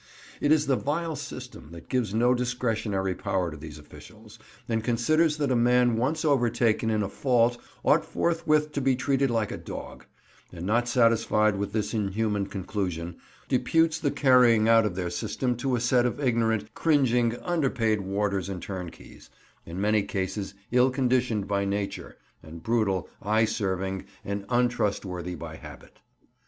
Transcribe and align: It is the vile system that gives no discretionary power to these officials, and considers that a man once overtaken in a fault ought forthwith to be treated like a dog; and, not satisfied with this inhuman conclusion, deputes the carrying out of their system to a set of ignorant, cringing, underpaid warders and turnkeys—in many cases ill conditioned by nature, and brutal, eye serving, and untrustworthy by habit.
It 0.41 0.51
is 0.51 0.65
the 0.65 0.75
vile 0.75 1.15
system 1.15 1.69
that 1.73 1.87
gives 1.87 2.11
no 2.11 2.33
discretionary 2.33 3.13
power 3.13 3.51
to 3.51 3.55
these 3.57 3.77
officials, 3.77 4.39
and 4.67 4.83
considers 4.83 5.37
that 5.37 5.51
a 5.51 5.55
man 5.55 5.95
once 5.95 6.25
overtaken 6.25 6.89
in 6.89 7.03
a 7.03 7.07
fault 7.07 7.61
ought 7.85 8.03
forthwith 8.03 8.71
to 8.71 8.81
be 8.81 8.95
treated 8.95 9.29
like 9.29 9.51
a 9.51 9.59
dog; 9.59 10.05
and, 10.51 10.65
not 10.65 10.87
satisfied 10.87 11.55
with 11.55 11.71
this 11.71 11.93
inhuman 11.93 12.47
conclusion, 12.47 13.17
deputes 13.47 13.99
the 13.99 14.09
carrying 14.09 14.67
out 14.67 14.87
of 14.87 14.95
their 14.95 15.11
system 15.11 15.55
to 15.57 15.75
a 15.75 15.79
set 15.79 16.07
of 16.07 16.19
ignorant, 16.19 16.73
cringing, 16.73 17.35
underpaid 17.43 18.01
warders 18.01 18.49
and 18.49 18.63
turnkeys—in 18.63 19.79
many 19.79 20.01
cases 20.01 20.55
ill 20.71 20.89
conditioned 20.89 21.47
by 21.47 21.63
nature, 21.63 22.17
and 22.41 22.63
brutal, 22.63 23.07
eye 23.21 23.45
serving, 23.45 24.05
and 24.25 24.45
untrustworthy 24.49 25.35
by 25.35 25.57
habit. 25.57 25.99